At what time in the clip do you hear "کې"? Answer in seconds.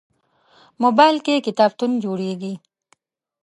1.25-1.43